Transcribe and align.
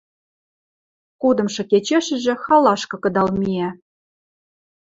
Кудымшы 1.21 1.63
кечешӹжӹ 1.71 2.33
халашкы 2.43 2.95
кыдал 3.03 3.29
миӓ. 3.39 3.69